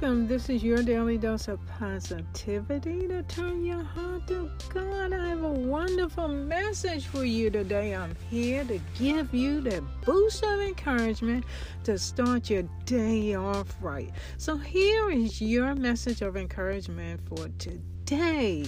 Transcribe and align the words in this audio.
welcome. 0.00 0.28
This 0.28 0.50
is 0.50 0.62
your 0.62 0.82
daily 0.82 1.16
dose 1.16 1.48
of 1.48 1.58
positivity 1.66 3.08
to 3.08 3.22
turn 3.22 3.64
your 3.64 3.82
heart 3.82 4.26
to 4.26 4.50
God. 4.68 5.12
I 5.12 5.28
have 5.28 5.42
a 5.42 5.48
wonderful 5.48 6.28
message 6.28 7.06
for 7.06 7.24
you 7.24 7.48
today. 7.50 7.94
I'm 7.94 8.14
here 8.28 8.64
to 8.64 8.78
give 8.98 9.32
you 9.32 9.62
that 9.62 9.82
boost 10.04 10.44
of 10.44 10.60
encouragement 10.60 11.44
to 11.84 11.98
start 11.98 12.50
your 12.50 12.64
day 12.84 13.36
off 13.36 13.74
right. 13.80 14.10
So, 14.36 14.58
here 14.58 15.10
is 15.10 15.40
your 15.40 15.74
message 15.74 16.20
of 16.20 16.36
encouragement 16.36 17.20
for 17.28 17.48
today. 17.58 18.64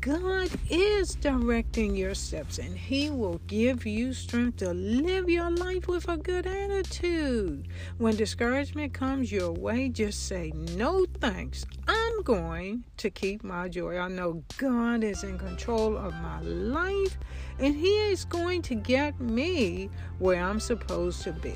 God 0.00 0.50
is 0.68 1.14
directing 1.14 1.96
your 1.96 2.14
steps 2.14 2.58
and 2.58 2.76
He 2.76 3.10
will 3.10 3.40
give 3.46 3.86
you 3.86 4.12
strength 4.12 4.58
to 4.58 4.72
live 4.72 5.28
your 5.28 5.50
life 5.50 5.88
with 5.88 6.08
a 6.08 6.16
good 6.16 6.46
attitude. 6.46 7.66
When 7.98 8.16
discouragement 8.16 8.92
comes 8.92 9.32
your 9.32 9.52
way, 9.52 9.88
just 9.88 10.26
say, 10.26 10.52
No 10.54 11.06
thanks. 11.20 11.64
I'm 11.88 12.22
going 12.22 12.84
to 12.98 13.10
keep 13.10 13.42
my 13.42 13.68
joy. 13.68 13.98
I 13.98 14.08
know 14.08 14.42
God 14.58 15.02
is 15.02 15.24
in 15.24 15.38
control 15.38 15.96
of 15.96 16.12
my 16.14 16.40
life 16.42 17.18
and 17.58 17.74
He 17.74 17.94
is 18.10 18.24
going 18.24 18.62
to 18.62 18.74
get 18.74 19.18
me 19.20 19.90
where 20.18 20.42
I'm 20.42 20.60
supposed 20.60 21.22
to 21.22 21.32
be. 21.32 21.54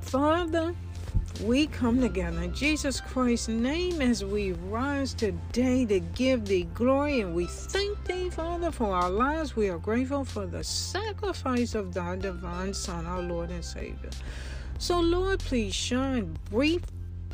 Father, 0.00 0.74
we 1.42 1.66
come 1.66 2.00
together 2.00 2.42
in 2.42 2.54
Jesus 2.54 3.00
Christ's 3.00 3.48
name 3.48 4.00
as 4.00 4.24
we 4.24 4.52
rise 4.52 5.14
today 5.14 5.84
to 5.86 6.00
give 6.00 6.44
thee 6.44 6.68
glory 6.74 7.20
and 7.20 7.34
we 7.34 7.46
thank 7.46 8.04
thee, 8.04 8.30
Father, 8.30 8.70
for 8.70 8.94
our 8.94 9.10
lives. 9.10 9.56
We 9.56 9.68
are 9.68 9.78
grateful 9.78 10.24
for 10.24 10.46
the 10.46 10.62
sacrifice 10.62 11.74
of 11.74 11.92
thy 11.92 12.16
divine 12.16 12.72
Son, 12.72 13.04
our 13.06 13.22
Lord 13.22 13.50
and 13.50 13.64
Savior. 13.64 14.10
So, 14.78 15.00
Lord, 15.00 15.40
please 15.40 15.74
shine 15.74 16.36
brief, 16.50 16.82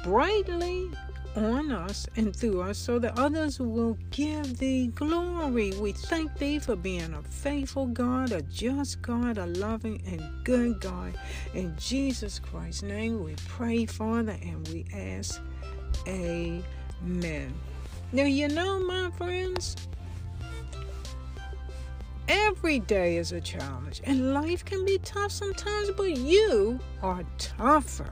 brightly 0.02 0.90
on 1.36 1.70
us 1.70 2.08
and 2.16 2.34
through 2.34 2.62
us 2.62 2.78
so 2.78 2.98
that 2.98 3.18
others 3.18 3.60
will 3.60 3.96
give 4.10 4.58
thee 4.58 4.88
glory. 4.88 5.72
We 5.72 5.92
thank 5.92 6.36
thee 6.38 6.58
for 6.58 6.76
being 6.76 7.14
a 7.14 7.22
faithful 7.22 7.86
God, 7.86 8.32
a 8.32 8.42
just 8.42 9.00
God, 9.02 9.38
a 9.38 9.46
loving 9.46 10.02
and 10.06 10.22
good 10.44 10.80
God. 10.80 11.18
In 11.54 11.74
Jesus 11.78 12.38
Christ's 12.38 12.82
name 12.82 13.22
we 13.22 13.34
pray, 13.48 13.86
Father, 13.86 14.36
and 14.42 14.66
we 14.68 14.86
ask, 14.94 15.40
Amen. 16.06 17.54
Now, 18.12 18.24
you 18.24 18.48
know, 18.48 18.80
my 18.80 19.10
friends, 19.12 19.76
every 22.28 22.80
day 22.80 23.18
is 23.18 23.32
a 23.32 23.40
challenge, 23.40 24.00
and 24.04 24.34
life 24.34 24.64
can 24.64 24.84
be 24.84 24.98
tough 24.98 25.30
sometimes, 25.30 25.90
but 25.92 26.16
you 26.16 26.80
are 27.02 27.22
tougher. 27.38 28.10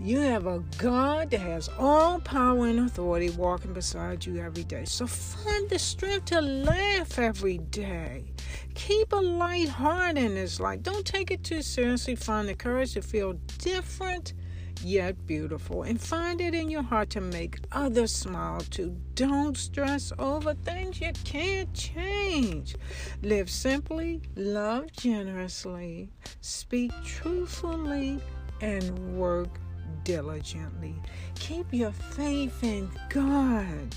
You 0.00 0.20
have 0.20 0.46
a 0.46 0.58
God 0.76 1.30
that 1.30 1.40
has 1.40 1.70
all 1.78 2.18
power 2.20 2.66
and 2.66 2.80
authority 2.80 3.30
walking 3.30 3.72
beside 3.72 4.26
you 4.26 4.38
every 4.38 4.64
day. 4.64 4.84
So 4.84 5.06
find 5.06 5.68
the 5.70 5.78
strength 5.78 6.26
to 6.26 6.40
laugh 6.40 7.18
every 7.18 7.58
day. 7.58 8.32
Keep 8.74 9.12
a 9.12 9.16
light 9.16 9.68
heart 9.68 10.18
in 10.18 10.34
this 10.34 10.60
life. 10.60 10.82
Don't 10.82 11.06
take 11.06 11.30
it 11.30 11.44
too 11.44 11.62
seriously. 11.62 12.16
Find 12.16 12.48
the 12.48 12.54
courage 12.54 12.94
to 12.94 13.02
feel 13.02 13.34
different 13.58 14.34
yet 14.82 15.26
beautiful. 15.26 15.82
And 15.82 16.00
find 16.00 16.40
it 16.40 16.54
in 16.54 16.70
your 16.70 16.82
heart 16.82 17.10
to 17.10 17.20
make 17.20 17.58
others 17.72 18.12
smile 18.12 18.60
too. 18.60 18.96
Don't 19.14 19.56
stress 19.56 20.12
over 20.18 20.54
things 20.54 21.00
you 21.00 21.12
can't 21.24 21.72
change. 21.72 22.76
Live 23.22 23.48
simply, 23.48 24.22
love 24.36 24.92
generously, 24.92 26.10
speak 26.40 26.92
truthfully, 27.04 28.20
and 28.60 29.18
work 29.18 29.58
diligently. 30.04 30.94
Keep 31.34 31.72
your 31.72 31.92
faith 31.92 32.62
in 32.62 32.90
God. 33.08 33.94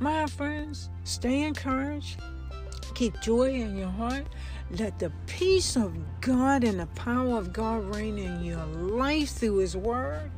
My 0.00 0.26
friends, 0.26 0.88
stay 1.04 1.42
encouraged. 1.42 2.20
Keep 2.94 3.20
joy 3.20 3.54
in 3.54 3.76
your 3.76 3.88
heart. 3.88 4.26
Let 4.70 4.98
the 4.98 5.12
peace 5.26 5.76
of 5.76 5.94
God 6.20 6.64
and 6.64 6.80
the 6.80 6.86
power 6.86 7.38
of 7.38 7.52
God 7.52 7.94
reign 7.94 8.18
in 8.18 8.44
your 8.44 8.64
life 8.66 9.30
through 9.30 9.58
His 9.58 9.76
Word, 9.76 10.30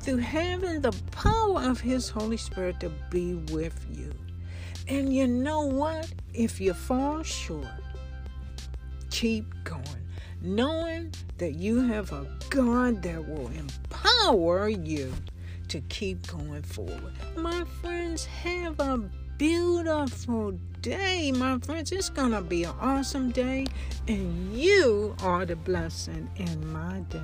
through 0.00 0.18
having 0.18 0.80
the 0.80 0.92
power 1.10 1.62
of 1.62 1.80
His 1.80 2.08
Holy 2.08 2.36
Spirit 2.36 2.80
to 2.80 2.90
be 3.10 3.34
with 3.52 3.86
you. 3.90 4.12
And 4.86 5.14
you 5.14 5.26
know 5.26 5.66
what? 5.66 6.12
If 6.32 6.60
you 6.60 6.74
fall 6.74 7.22
short, 7.22 7.66
keep 9.10 9.52
going 9.64 10.08
knowing 10.40 11.12
that 11.38 11.54
you 11.54 11.80
have 11.80 12.12
a 12.12 12.26
God 12.50 13.02
that 13.02 13.26
will 13.26 13.48
empower 13.48 13.87
you 14.88 15.12
to 15.68 15.80
keep 15.82 16.26
going 16.26 16.62
forward. 16.62 17.12
My 17.36 17.64
friends, 17.80 18.24
have 18.24 18.80
a 18.80 18.98
beautiful 19.36 20.52
day, 20.80 21.32
my 21.32 21.58
friends. 21.58 21.92
It's 21.92 22.08
going 22.08 22.32
to 22.32 22.40
be 22.40 22.64
an 22.64 22.74
awesome 22.80 23.30
day, 23.30 23.66
and 24.06 24.52
you 24.52 25.14
are 25.22 25.44
the 25.44 25.56
blessing 25.56 26.28
in 26.36 26.72
my 26.72 27.00
day. 27.10 27.20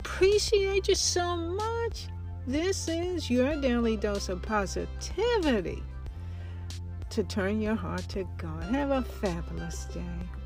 Appreciate 0.00 0.88
you 0.88 0.94
so 0.94 1.36
much. 1.36 2.08
This 2.46 2.88
is 2.88 3.30
your 3.30 3.60
daily 3.60 3.96
dose 3.96 4.28
of 4.28 4.42
positivity 4.42 5.82
to 7.10 7.22
turn 7.24 7.60
your 7.60 7.74
heart 7.74 8.08
to 8.10 8.26
God. 8.36 8.62
Have 8.64 8.90
a 8.90 9.02
fabulous 9.02 9.84
day. 9.86 10.37